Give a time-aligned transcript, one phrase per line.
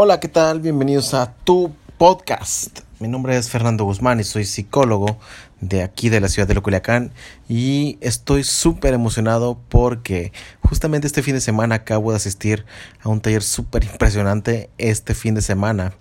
[0.00, 0.60] Hola, ¿qué tal?
[0.60, 2.82] Bienvenidos a tu podcast.
[3.00, 5.18] Mi nombre es Fernando Guzmán y soy psicólogo
[5.60, 7.10] de aquí de la ciudad de Culiacán
[7.48, 10.32] y estoy súper emocionado porque
[10.62, 12.64] justamente este fin de semana acabo de asistir
[13.02, 15.94] a un taller súper impresionante este fin de semana.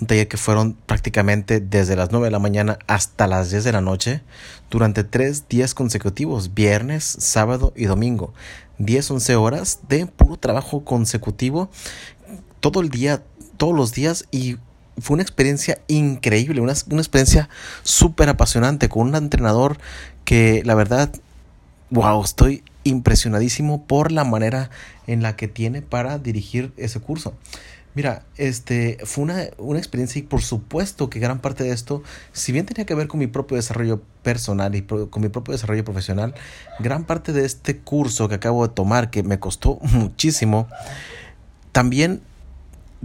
[0.00, 3.72] Un taller que fueron prácticamente desde las 9 de la mañana hasta las 10 de
[3.72, 4.22] la noche
[4.70, 8.32] durante tres días consecutivos, viernes, sábado y domingo.
[8.78, 11.68] 10, 11 horas de puro trabajo consecutivo
[12.60, 13.22] todo el día,
[13.56, 14.56] todos los días y
[15.00, 17.48] fue una experiencia increíble, una, una experiencia
[17.82, 19.78] súper apasionante con un entrenador
[20.24, 21.12] que la verdad,
[21.90, 24.70] wow, estoy impresionadísimo por la manera
[25.06, 27.34] en la que tiene para dirigir ese curso.
[27.94, 32.02] Mira, este fue una, una, experiencia y por supuesto que gran parte de esto,
[32.32, 35.84] si bien tenía que ver con mi propio desarrollo personal y con mi propio desarrollo
[35.84, 36.34] profesional,
[36.78, 40.68] gran parte de este curso que acabo de tomar, que me costó muchísimo,
[41.72, 42.22] también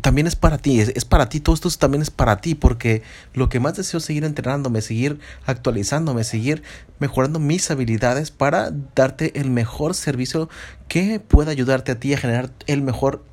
[0.02, 3.49] también es para ti, es, para ti, todo esto también es para ti, porque lo
[3.49, 6.63] que más deseo es seguir entrenándome, seguir actualizándome, seguir
[6.99, 10.49] mejorando mis habilidades para darte el mejor servicio
[10.88, 13.23] que pueda ayudarte a ti a generar el mejor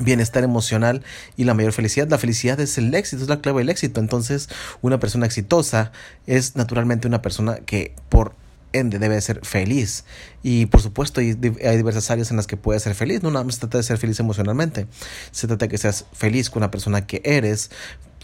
[0.00, 1.02] bienestar emocional
[1.36, 2.08] y la mayor felicidad.
[2.08, 4.00] La felicidad es el éxito, es la clave del éxito.
[4.00, 4.48] Entonces,
[4.82, 5.92] una persona exitosa
[6.26, 8.34] es naturalmente una persona que por
[8.74, 10.04] ende debe ser feliz.
[10.42, 13.22] Y por supuesto hay, diversas áreas en las que puedes ser feliz.
[13.22, 14.86] No nada más se trata de ser feliz emocionalmente.
[15.30, 17.70] Se trata de que seas feliz con la persona que eres,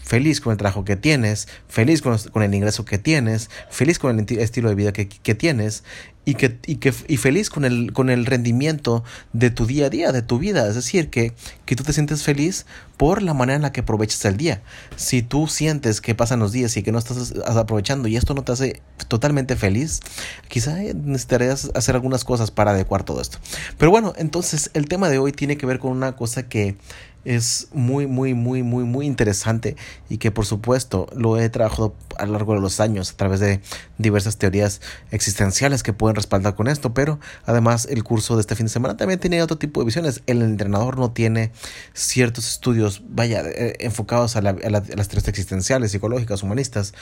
[0.03, 4.17] feliz con el trabajo que tienes, feliz con, con el ingreso que tienes, feliz con
[4.17, 5.83] el estilo de vida que, que tienes
[6.23, 9.89] y, que, y, que, y feliz con el, con el rendimiento de tu día a
[9.89, 10.67] día, de tu vida.
[10.67, 11.33] Es decir, que,
[11.65, 12.65] que tú te sientes feliz
[12.97, 14.61] por la manera en la que aprovechas el día.
[14.95, 18.43] Si tú sientes que pasan los días y que no estás aprovechando y esto no
[18.43, 20.01] te hace totalmente feliz,
[20.47, 23.39] quizá necesitarías hacer algunas cosas para adecuar todo esto.
[23.77, 26.75] Pero bueno, entonces el tema de hoy tiene que ver con una cosa que
[27.25, 29.75] es muy, muy, muy, muy, muy interesante
[30.09, 33.39] y que por supuesto lo he trabajado a lo largo de los años a través
[33.39, 33.61] de
[33.97, 38.65] diversas teorías existenciales que pueden respaldar con esto, pero además el curso de este fin
[38.65, 40.21] de semana también tiene otro tipo de visiones.
[40.27, 41.51] El entrenador no tiene
[41.93, 46.93] ciertos estudios, vaya, eh, enfocados a, a las teorías existenciales, psicológicas, humanistas,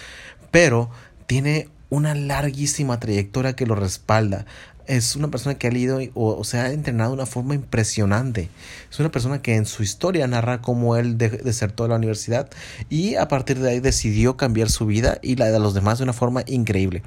[0.51, 0.89] pero
[1.27, 4.45] tiene una larguísima trayectoria que lo respalda
[4.89, 8.49] es una persona que ha leído o, se ha entrenado de una forma impresionante.
[8.91, 12.49] Es una persona que en su historia narra cómo él de, desertó de la universidad
[12.89, 16.05] y a partir de ahí decidió cambiar su vida y la de los demás de
[16.05, 17.03] una forma increíble.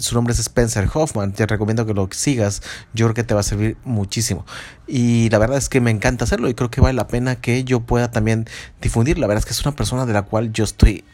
[0.00, 1.32] su nombre es Spencer Hoffman.
[1.32, 2.62] Te recomiendo que lo sigas.
[2.94, 4.46] Yo creo que te va a servir muchísimo.
[4.86, 7.62] Y la verdad es que me encanta hacerlo y creo que vale la pena que
[7.64, 8.46] yo pueda también
[8.80, 9.18] difundir.
[9.18, 11.04] La verdad es que es una persona de la cual yo estoy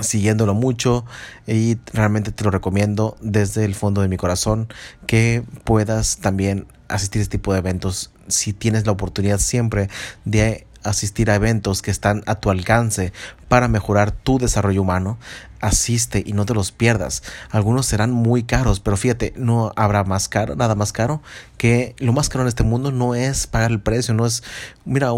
[0.00, 1.04] siguiéndolo mucho
[1.46, 4.68] y realmente te lo recomiendo desde el fondo de mi corazón
[5.06, 9.88] que puedas también asistir a este tipo de eventos si tienes la oportunidad siempre
[10.24, 13.12] de asistir a eventos que están a tu alcance
[13.48, 15.18] para mejorar tu desarrollo humano,
[15.60, 17.22] asiste y no te los pierdas.
[17.50, 21.20] Algunos serán muy caros, pero fíjate, no habrá más caro, nada más caro
[21.58, 24.42] que lo más caro en este mundo no es pagar el precio, no es,
[24.84, 25.10] mira,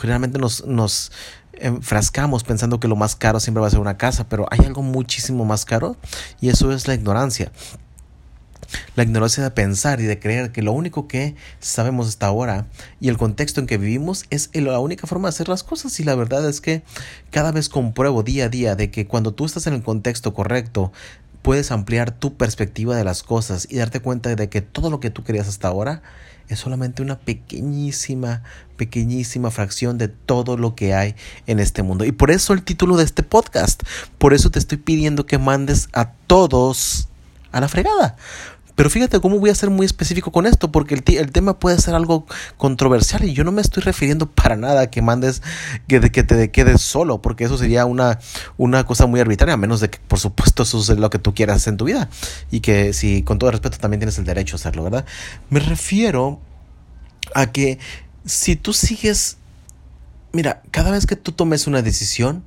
[0.00, 1.10] generalmente nos, nos
[1.60, 4.82] enfrascamos pensando que lo más caro siempre va a ser una casa, pero hay algo
[4.82, 5.96] muchísimo más caro
[6.40, 7.52] y eso es la ignorancia.
[8.96, 12.66] La ignorancia de pensar y de creer que lo único que sabemos hasta ahora
[13.00, 15.98] y el contexto en que vivimos es la única forma de hacer las cosas.
[16.00, 16.82] Y la verdad es que
[17.30, 20.92] cada vez compruebo día a día de que cuando tú estás en el contexto correcto,
[21.40, 25.10] puedes ampliar tu perspectiva de las cosas y darte cuenta de que todo lo que
[25.10, 26.02] tú querías hasta ahora
[26.48, 28.42] es solamente una pequeñísima,
[28.76, 31.14] pequeñísima fracción de todo lo que hay
[31.46, 32.04] en este mundo.
[32.04, 33.82] Y por eso el título de este podcast.
[34.18, 37.08] Por eso te estoy pidiendo que mandes a todos
[37.52, 38.16] a la fregada.
[38.78, 41.80] Pero fíjate cómo voy a ser muy específico con esto, porque el, el, tema puede
[41.80, 42.26] ser algo
[42.58, 45.42] controversial y yo no me estoy refiriendo para nada a que mandes
[45.88, 48.20] que, que te quedes solo, porque eso sería una,
[48.56, 51.34] una cosa muy arbitraria, a menos de que por supuesto eso es lo que tú
[51.34, 52.08] quieras en tu vida
[52.52, 55.04] y que si con todo respeto también tienes el derecho a hacerlo, ¿verdad?
[55.50, 56.38] Me refiero
[57.34, 57.80] a que
[58.26, 59.38] si tú sigues,
[60.30, 62.44] mira, cada vez que tú tomes una decisión,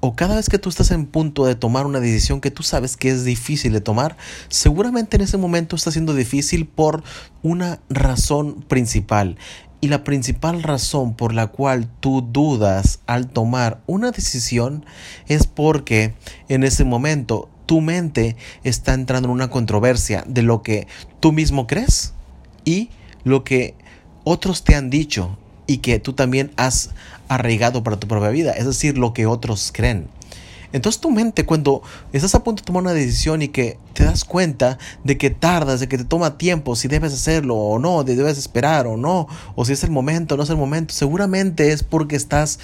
[0.00, 2.96] o cada vez que tú estás en punto de tomar una decisión que tú sabes
[2.96, 4.16] que es difícil de tomar,
[4.48, 7.02] seguramente en ese momento está siendo difícil por
[7.42, 9.36] una razón principal.
[9.80, 14.84] Y la principal razón por la cual tú dudas al tomar una decisión
[15.28, 16.14] es porque
[16.48, 20.88] en ese momento tu mente está entrando en una controversia de lo que
[21.20, 22.14] tú mismo crees
[22.64, 22.90] y
[23.24, 23.74] lo que
[24.24, 26.90] otros te han dicho y que tú también has
[27.28, 30.08] arraigado para tu propia vida, es decir, lo que otros creen.
[30.72, 31.82] Entonces tu mente cuando
[32.12, 35.80] estás a punto de tomar una decisión y que te das cuenta de que tardas,
[35.80, 39.28] de que te toma tiempo, si debes hacerlo o no, de debes esperar o no,
[39.56, 42.58] o si es el momento o no es el momento, seguramente es porque estás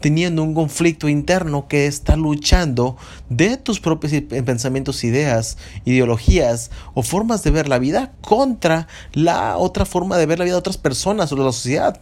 [0.00, 2.96] teniendo un conflicto interno que está luchando
[3.28, 9.84] de tus propios pensamientos, ideas, ideologías o formas de ver la vida contra la otra
[9.84, 12.00] forma de ver la vida de otras personas o de la sociedad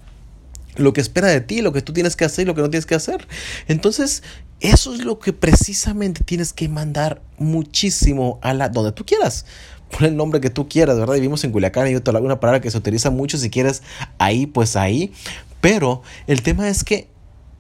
[0.79, 2.71] lo que espera de ti, lo que tú tienes que hacer y lo que no
[2.71, 3.29] tienes que hacer.
[3.67, 4.23] Entonces,
[4.61, 9.45] eso es lo que precisamente tienes que mandar muchísimo a la donde tú quieras.
[9.91, 11.15] Pon el nombre que tú quieras, ¿verdad?
[11.15, 13.39] Vivimos en Culiacán y yo te una palabra que se utiliza mucho.
[13.39, 13.83] Si quieres
[14.19, 15.13] ahí, pues ahí.
[15.61, 17.09] Pero el tema es que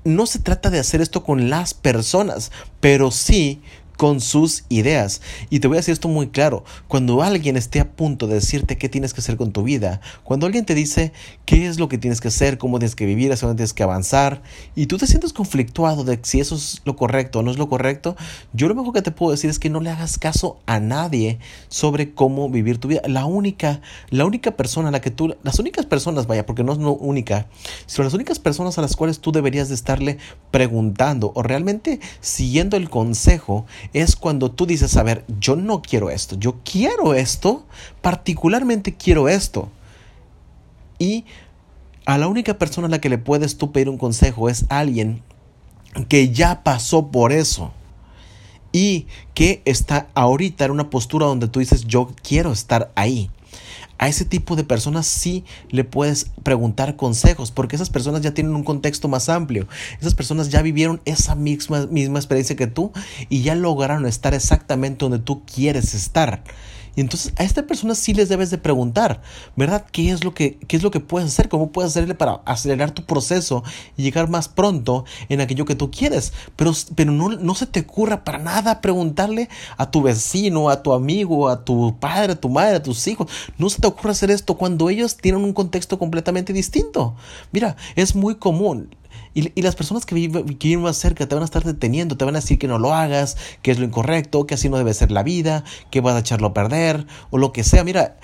[0.04, 2.50] no se trata de hacer esto con las personas,
[2.80, 3.60] pero sí
[3.98, 5.20] con sus ideas.
[5.50, 8.78] Y te voy a decir esto muy claro, cuando alguien esté a punto de decirte
[8.78, 11.12] qué tienes que hacer con tu vida, cuando alguien te dice
[11.44, 13.82] qué es lo que tienes que hacer, cómo tienes que vivir, hacia dónde tienes que
[13.82, 14.40] avanzar,
[14.76, 17.68] y tú te sientes conflictuado de si eso es lo correcto o no es lo
[17.68, 18.14] correcto,
[18.52, 21.40] yo lo mejor que te puedo decir es que no le hagas caso a nadie
[21.66, 23.02] sobre cómo vivir tu vida.
[23.04, 23.80] La única,
[24.10, 26.92] la única persona a la que tú, las únicas personas, vaya, porque no es no
[26.92, 27.48] única,
[27.86, 30.18] sino las únicas personas a las cuales tú deberías de estarle
[30.52, 36.10] preguntando o realmente siguiendo el consejo es cuando tú dices, a ver, yo no quiero
[36.10, 37.64] esto, yo quiero esto,
[38.00, 39.70] particularmente quiero esto.
[40.98, 41.24] Y
[42.04, 45.22] a la única persona a la que le puedes tú pedir un consejo es alguien
[46.08, 47.72] que ya pasó por eso
[48.72, 53.30] y que está ahorita en una postura donde tú dices, yo quiero estar ahí
[53.98, 58.54] a ese tipo de personas sí le puedes preguntar consejos, porque esas personas ya tienen
[58.54, 59.66] un contexto más amplio.
[60.00, 62.92] Esas personas ya vivieron esa misma, misma experiencia que tú
[63.28, 66.42] y ya lograron estar exactamente donde tú quieres estar.
[66.98, 69.22] Y entonces a esta persona sí les debes de preguntar,
[69.54, 69.86] ¿verdad?
[69.92, 71.48] ¿Qué es lo que, qué es lo que puedes hacer?
[71.48, 73.62] ¿Cómo puedes hacerle para acelerar tu proceso
[73.96, 76.32] y llegar más pronto en aquello que tú quieres?
[76.56, 80.92] Pero, pero no, no se te ocurra para nada preguntarle a tu vecino, a tu
[80.92, 83.30] amigo, a tu padre, a tu madre, a tus hijos.
[83.58, 87.14] No se te ocurra hacer esto cuando ellos tienen un contexto completamente distinto.
[87.52, 88.92] Mira, es muy común.
[89.34, 92.40] Y, las personas que viven, más cerca te van a estar deteniendo, te van a
[92.40, 95.22] decir que no lo hagas, que es lo incorrecto, que así no debe ser la
[95.22, 97.84] vida, que vas a echarlo a perder, o lo que sea.
[97.84, 98.16] Mira,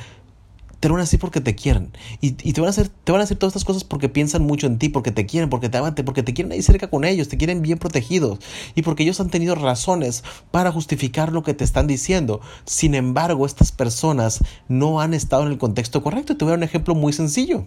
[0.85, 1.93] te lo van a decir porque te quieren.
[2.21, 4.67] Y, te, van a hacer, te van a decir todas estas cosas porque piensan mucho
[4.67, 7.29] en ti, porque te quieren, porque te aman, porque te quieren ahí cerca con ellos,
[7.29, 8.39] te quieren bien protegidos.
[8.75, 12.43] Y porque ellos han tenido razones para justificar lo que te están diciendo.
[12.67, 16.37] Sin embargo, estas personas no han estado en el contexto correcto.
[16.37, 17.67] Te voy a dar un ejemplo muy sencillo.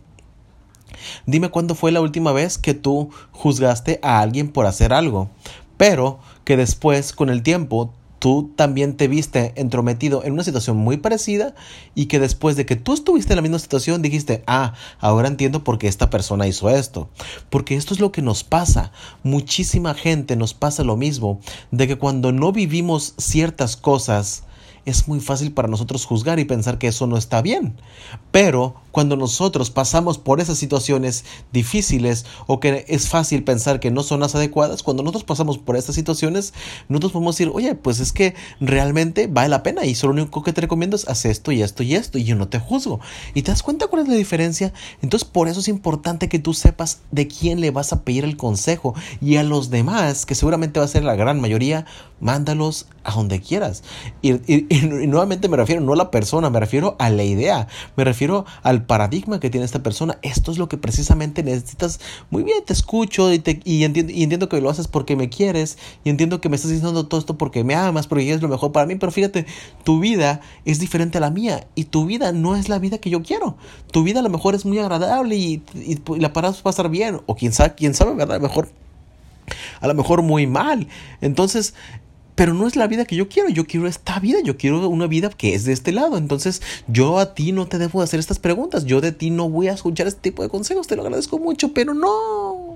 [1.25, 5.29] Dime cuándo fue la última vez que tú juzgaste a alguien por hacer algo,
[5.77, 10.97] pero que después, con el tiempo, tú también te viste entrometido en una situación muy
[10.97, 11.53] parecida
[11.95, 15.63] y que después de que tú estuviste en la misma situación dijiste, ah, ahora entiendo
[15.63, 17.09] por qué esta persona hizo esto.
[17.49, 18.91] Porque esto es lo que nos pasa.
[19.23, 21.39] Muchísima gente nos pasa lo mismo,
[21.71, 24.43] de que cuando no vivimos ciertas cosas,
[24.85, 27.75] es muy fácil para nosotros juzgar y pensar que eso no está bien.
[28.31, 31.23] Pero cuando nosotros pasamos por esas situaciones
[31.53, 35.77] difíciles o que es fácil pensar que no son las adecuadas, cuando nosotros pasamos por
[35.77, 36.55] estas situaciones,
[36.89, 40.41] nosotros podemos decir, oye, pues es que realmente vale la pena y solo lo único
[40.41, 42.99] que te recomiendo es hacer esto y esto y esto y yo no te juzgo.
[43.35, 44.73] ¿Y te das cuenta cuál es la diferencia?
[45.03, 48.35] Entonces por eso es importante que tú sepas de quién le vas a pedir el
[48.35, 51.85] consejo y a los demás, que seguramente va a ser la gran mayoría,
[52.19, 53.83] mándalos a donde quieras.
[54.23, 54.33] Y,
[54.73, 58.47] y nuevamente me refiero no a la persona, me refiero a la idea, me refiero
[58.63, 60.17] al paradigma que tiene esta persona.
[60.21, 61.99] Esto es lo que precisamente necesitas.
[62.29, 65.29] Muy bien, te escucho y, te, y, entiendo, y entiendo que lo haces porque me
[65.29, 68.47] quieres y entiendo que me estás diciendo todo esto porque me amas, porque es lo
[68.47, 69.45] mejor para mí, pero fíjate,
[69.83, 73.09] tu vida es diferente a la mía y tu vida no es la vida que
[73.09, 73.57] yo quiero.
[73.91, 75.61] Tu vida a lo mejor es muy agradable y,
[76.17, 78.37] la para pasar bien o quién sabe, quién sabe, ¿verdad?
[78.37, 78.69] A lo mejor
[79.79, 80.87] a lo mejor muy mal.
[81.21, 81.73] Entonces,
[82.37, 85.07] pero no es la vida que yo quiero, yo quiero esta vida, yo quiero una
[85.07, 88.37] vida que es de este lado, entonces yo a ti no te debo hacer estas
[88.37, 91.39] preguntas, yo de ti no voy a escuchar este tipo de consejos, te lo agradezco
[91.39, 92.66] mucho, pero no,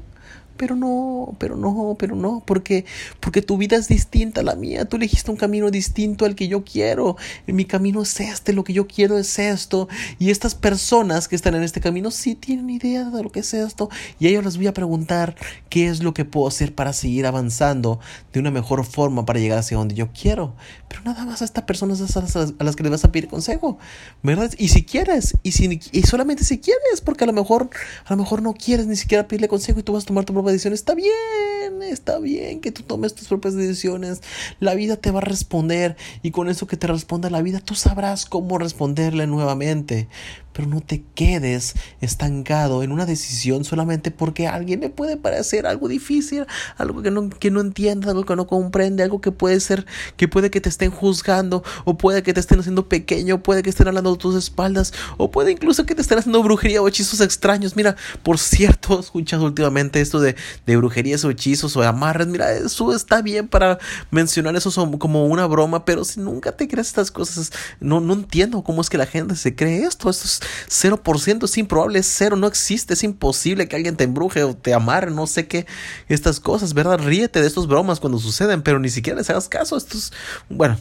[0.58, 2.86] pero no, pero no, pero no, porque,
[3.20, 6.48] porque tu vida es distinta a la mía, tú elegiste un camino distinto al que
[6.48, 7.18] yo quiero,
[7.48, 9.88] mi camino es este, lo que yo quiero es esto,
[10.20, 13.54] y estas personas que están en este camino sí tienen idea de lo que es
[13.54, 13.90] esto,
[14.20, 15.36] y a ellos les voy a preguntar
[15.70, 18.00] qué es lo que puedo hacer para seguir avanzando
[18.34, 20.56] de una mejor forma para llegar hacia donde yo quiero,
[20.88, 23.78] pero nada más a estas personas a las que les vas a pedir consejo,
[24.24, 24.52] ¿verdad?
[24.58, 27.70] Y si quieres, y, si, y solamente si quieres, porque a lo mejor,
[28.06, 30.34] a lo mejor no quieres ni siquiera pedirle consejo y tú vas a tomar tu
[30.44, 31.82] propia está bien.
[31.82, 34.22] está bien que tú tomes tus propias decisiones.
[34.60, 37.76] La vida te va a responder y con eso que te responda la vida, tú
[37.76, 40.08] sabrás cómo responderle nuevamente.
[40.54, 45.88] Pero no te quedes estancado en una decisión solamente porque alguien le puede parecer algo
[45.88, 46.46] difícil,
[46.78, 49.86] algo que no, que no algo que no comprende, algo que puede ser,
[50.18, 53.70] que puede que te estén juzgando, o puede que te estén haciendo pequeño, puede que
[53.70, 57.22] estén hablando de tus espaldas, o puede incluso que te estén haciendo brujería o hechizos
[57.22, 57.76] extraños.
[57.76, 60.31] Mira, por cierto, escuchas últimamente esto de,
[60.66, 62.28] de brujerías o hechizos o amarres.
[62.28, 66.88] Mira, eso está bien para mencionar eso como una broma, pero si nunca te crees
[66.88, 70.10] estas cosas, no, no entiendo cómo es que la gente se cree esto.
[70.10, 74.44] Esto es 0%, es improbable, es cero, no existe, es imposible que alguien te embruje
[74.44, 75.66] o te amarre, no sé qué,
[76.08, 77.00] estas cosas, ¿verdad?
[77.00, 79.78] Ríete de estos bromas cuando suceden, pero ni siquiera les hagas caso.
[79.78, 80.12] Esto es,
[80.50, 80.78] bueno,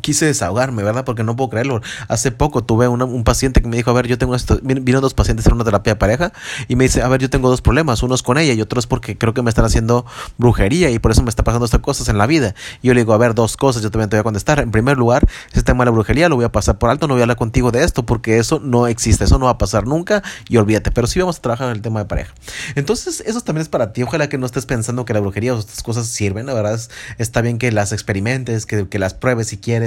[0.00, 1.04] quise desahogarme, ¿verdad?
[1.04, 1.80] Porque no puedo creerlo.
[2.08, 5.14] Hace poco tuve un paciente que me dijo, a ver, yo tengo esto, vino dos
[5.14, 6.32] pacientes en una terapia de pareja
[6.68, 8.78] y me dice, a ver, yo tengo dos problemas, uno es con ella y otro
[8.78, 10.06] es porque creo que me están haciendo
[10.38, 12.54] brujería y por eso me está pasando estas cosas en la vida.
[12.82, 14.60] Y yo le digo, a ver, dos cosas, yo también te voy a contestar.
[14.60, 17.14] En primer lugar, ese tema de la brujería lo voy a pasar por alto, no
[17.14, 19.86] voy a hablar contigo de esto porque eso no existe, eso no va a pasar
[19.86, 22.34] nunca y olvídate, pero sí vamos a trabajar en el tema de pareja.
[22.74, 25.58] Entonces, eso también es para ti, ojalá que no estés pensando que la brujería o
[25.58, 26.80] estas cosas sirven, la verdad
[27.18, 29.83] está bien que las experimentes, que las pruebes si quieres,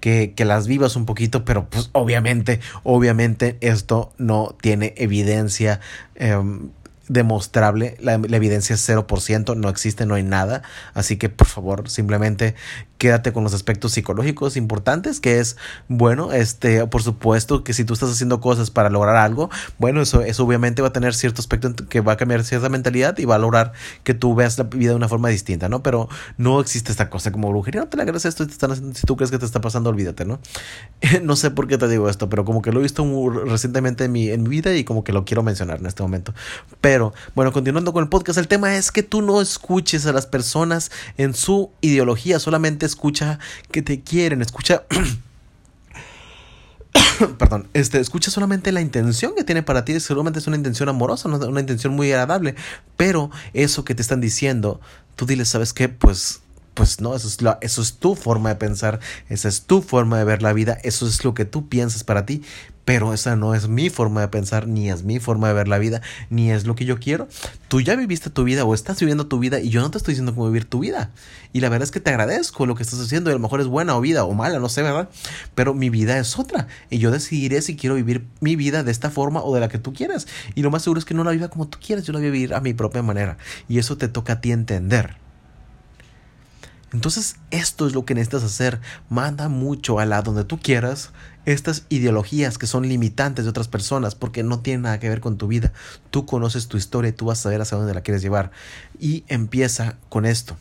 [0.00, 5.80] que que, las vivas un poquito, pero pues obviamente, obviamente esto no tiene evidencia.
[6.14, 6.70] Em,
[7.10, 10.62] demostrable, la, evidencia es 0%, no existe, no hay nada,
[10.94, 12.54] así que por favor simplemente
[12.98, 15.56] quédate con los aspectos psicológicos importantes, que es,
[15.88, 20.22] bueno, este, por supuesto que si tú estás haciendo cosas para lograr algo, bueno, eso,
[20.38, 23.38] obviamente va a tener cierto aspecto que va a cambiar cierta mentalidad y va a
[23.38, 23.72] lograr
[24.04, 25.82] que tú veas la vida de una forma distinta, ¿no?
[25.82, 29.04] Pero no existe esta cosa como brujería, no te la creas esto, te están si
[29.04, 30.38] tú crees que te está pasando, olvídate, ¿no?
[31.22, 33.04] no sé por qué te digo esto, pero como que lo he visto
[33.46, 36.34] recientemente en mi, en mi vida y como que lo quiero mencionar en este momento.
[36.80, 36.99] Pero,
[37.34, 40.90] bueno, continuando con el podcast, el tema es que tú no escuches a las personas
[41.16, 43.38] en su ideología, solamente escucha
[43.70, 44.84] que te quieren, escucha...
[47.38, 51.28] perdón, este, escucha solamente la intención que tiene para ti, seguramente es una intención amorosa,
[51.28, 52.54] una intención muy agradable,
[52.96, 54.80] pero eso que te están diciendo,
[55.16, 55.88] tú diles, ¿sabes qué?
[55.88, 56.40] Pues
[56.74, 60.24] pues no, eso es, eso es tu forma de pensar, esa es tu forma de
[60.24, 62.42] ver la vida, eso es lo que tú piensas para ti,
[62.90, 65.78] pero esa no es mi forma de pensar, ni es mi forma de ver la
[65.78, 67.28] vida, ni es lo que yo quiero.
[67.68, 70.14] Tú ya viviste tu vida o estás viviendo tu vida y yo no te estoy
[70.14, 71.12] diciendo cómo vivir tu vida.
[71.52, 73.60] Y la verdad es que te agradezco lo que estás haciendo y a lo mejor
[73.60, 75.08] es buena o vida o mala, no sé, ¿verdad?
[75.54, 79.08] Pero mi vida es otra y yo decidiré si quiero vivir mi vida de esta
[79.08, 80.26] forma o de la que tú quieras.
[80.56, 82.26] Y lo más seguro es que no la viva como tú quieras, yo la voy
[82.26, 83.38] a vivir a mi propia manera.
[83.68, 85.14] Y eso te toca a ti entender.
[86.92, 88.80] Entonces esto es lo que necesitas hacer.
[89.08, 91.10] Manda mucho a la donde tú quieras
[91.46, 95.38] estas ideologías que son limitantes de otras personas porque no tienen nada que ver con
[95.38, 95.72] tu vida.
[96.10, 98.50] Tú conoces tu historia y tú vas a saber hacia dónde la quieres llevar.
[98.98, 100.56] Y empieza con esto.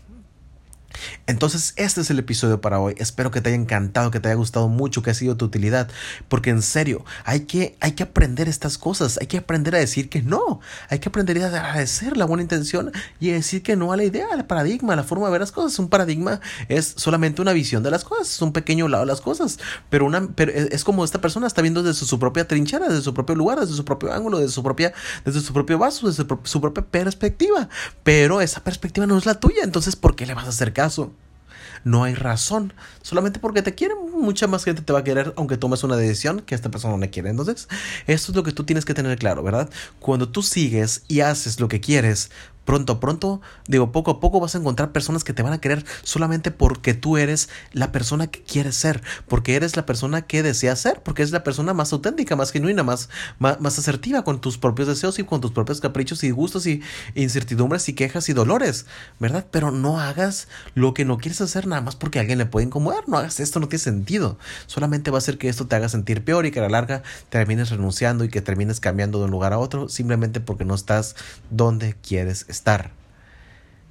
[1.27, 2.95] Entonces, este es el episodio para hoy.
[2.97, 5.89] Espero que te haya encantado, que te haya gustado mucho, que ha sido tu utilidad.
[6.27, 9.19] Porque en serio, hay que, hay que aprender estas cosas.
[9.21, 10.59] Hay que aprender a decir que no.
[10.89, 14.03] Hay que aprender a agradecer la buena intención y a decir que no a la
[14.03, 15.77] idea, al paradigma, a la forma de ver las cosas.
[15.77, 19.21] Un paradigma es solamente una visión de las cosas, es un pequeño lado de las
[19.21, 19.59] cosas.
[19.89, 23.13] Pero, una, pero es como esta persona está viendo desde su propia trinchera, desde su
[23.13, 24.93] propio lugar, desde su propio ángulo, desde su, propia,
[25.25, 27.69] desde su propio vaso, desde su propia perspectiva.
[28.03, 29.63] Pero esa perspectiva no es la tuya.
[29.63, 30.79] Entonces, ¿por qué le vas a acercar?
[30.79, 30.88] caso,
[31.83, 32.73] no hay razón.
[33.01, 36.41] Solamente porque te quieren, mucha más gente te va a querer aunque tomes una decisión
[36.41, 37.29] que esta persona no quiere.
[37.29, 37.67] Entonces,
[38.07, 39.69] esto es lo que tú tienes que tener claro, ¿verdad?
[39.99, 42.31] Cuando tú sigues y haces lo que quieres,
[42.69, 45.83] pronto, pronto, digo, poco a poco vas a encontrar personas que te van a querer
[46.03, 50.79] solamente porque tú eres la persona que quieres ser, porque eres la persona que deseas
[50.79, 53.09] ser, porque eres la persona más auténtica, más genuina, más,
[53.39, 56.83] más, asertiva con tus propios deseos y con tus propios caprichos y gustos y
[57.15, 58.85] incertidumbres y quejas y dolores,
[59.17, 59.47] ¿verdad?
[59.49, 62.67] Pero no hagas lo que no quieres hacer nada más porque a alguien le puede
[62.67, 65.89] incomodar, no hagas esto, no tiene sentido, solamente va a hacer que esto te haga
[65.89, 69.31] sentir peor y que a la larga termines renunciando y que termines cambiando de un
[69.31, 71.15] lugar a otro simplemente porque no estás
[71.49, 72.91] donde quieres estar estar.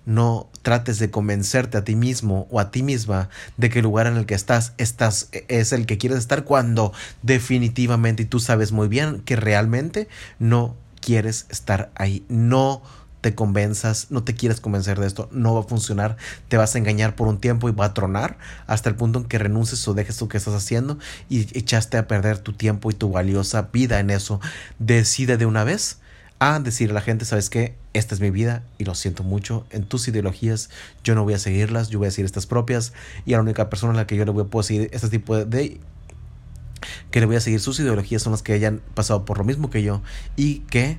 [0.05, 4.07] No trates de convencerte a ti mismo o a ti misma de que el lugar
[4.07, 8.73] en el que estás, estás es el que quieres estar cuando definitivamente y tú sabes
[8.73, 10.09] muy bien que realmente
[10.39, 12.25] no quieres estar ahí.
[12.29, 12.83] No
[13.21, 16.17] te convenzas, no te quieres convencer de esto, no va a funcionar,
[16.49, 19.25] te vas a engañar por un tiempo y va a tronar hasta el punto en
[19.25, 20.99] que renuncies o dejes lo que estás haciendo
[21.29, 24.41] y echaste a perder tu tiempo y tu valiosa vida en eso.
[24.79, 25.99] Decide de una vez
[26.41, 27.75] a decir a la gente, ¿sabes qué?
[27.95, 29.67] Esta es mi vida y lo siento mucho.
[29.71, 30.71] En tus ideologías
[31.03, 32.93] yo no voy a seguirlas, yo voy a seguir estas propias
[33.27, 35.09] y a la única persona a la que yo le voy a poder seguir este
[35.09, 35.81] tipo de,
[37.11, 39.71] que le voy a seguir sus ideologías son las que hayan pasado por lo mismo
[39.71, 40.03] que yo
[40.37, 40.99] y que,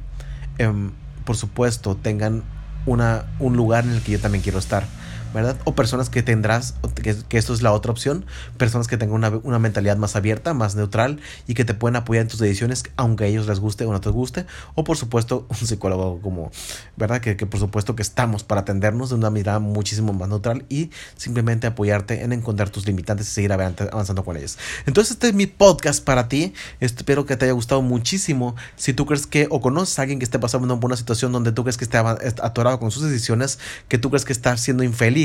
[0.58, 0.92] em,
[1.26, 2.44] por supuesto, tengan
[2.86, 4.88] una, un lugar en el que yo también quiero estar.
[5.34, 5.58] ¿Verdad?
[5.64, 8.26] O personas que tendrás, que, esto es la otra opción,
[8.58, 12.24] personas que tengan una, una, mentalidad más abierta, más neutral y que te pueden apoyar
[12.24, 14.46] en tus decisiones, aunque a ellos les guste o no te guste.
[14.76, 16.52] O por supuesto, un psicólogo como,
[16.98, 17.22] ¿verdad?
[17.22, 20.90] Que, que por supuesto que estamos para atendernos de una mirada muchísimo más neutral y
[21.16, 24.58] simplemente apoyarte en encontrar tus limitantes y seguir avanzando con ellas.
[24.86, 26.54] Entonces, este es mi podcast para ti.
[26.80, 28.56] Espero que te haya gustado muchísimo.
[28.76, 31.52] Si tú crees que o conoces a alguien que esté pasando por una situación donde
[31.52, 35.19] tú crees que esté atorado con sus decisiones, que tú crees que está siendo infeliz,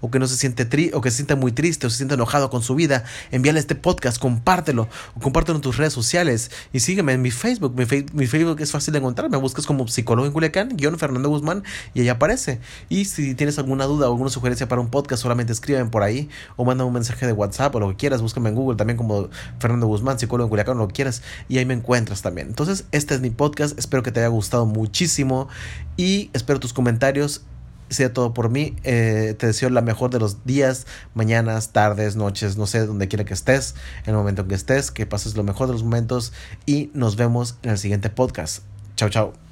[0.00, 2.14] o que no se siente tri o que se siente muy triste o se siente
[2.14, 6.80] enojado con su vida, envíale este podcast, compártelo o compártelo en tus redes sociales y
[6.80, 7.74] sígueme en mi Facebook.
[7.76, 11.28] Mi, mi Facebook es fácil de encontrar, me buscas como psicólogo en Culiacán, guion Fernando
[11.28, 11.64] Guzmán
[11.94, 12.60] y ahí aparece.
[12.88, 16.28] Y si tienes alguna duda o alguna sugerencia para un podcast, solamente escriben por ahí
[16.56, 19.28] o manda un mensaje de WhatsApp o lo que quieras, búscame en Google también como
[19.58, 22.48] Fernando Guzmán, psicólogo en Culiacán, lo que quieras y ahí me encuentras también.
[22.48, 25.48] Entonces, este es mi podcast, espero que te haya gustado muchísimo
[25.96, 27.42] y espero tus comentarios
[27.90, 28.76] sea todo por mí.
[28.84, 33.24] Eh, te deseo la mejor de los días, mañanas, tardes, noches, no sé, donde quiera
[33.24, 36.32] que estés, en el momento en que estés, que pases lo mejor de los momentos
[36.66, 38.62] y nos vemos en el siguiente podcast.
[38.96, 39.49] Chao, chao.